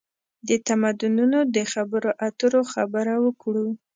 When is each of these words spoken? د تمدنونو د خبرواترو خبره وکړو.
د 0.47 0.49
تمدنونو 0.67 1.39
د 1.55 1.57
خبرواترو 1.73 2.61
خبره 2.73 3.13
وکړو. 3.25 3.67